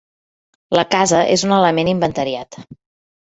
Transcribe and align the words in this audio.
La 0.77 0.85
casa 0.95 1.19
és 1.35 1.45
un 1.49 1.53
element 1.57 1.91
inventariat. 1.93 2.59